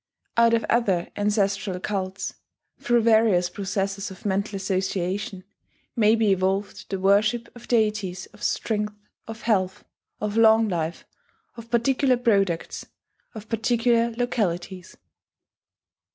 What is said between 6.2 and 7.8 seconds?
evolved the worship of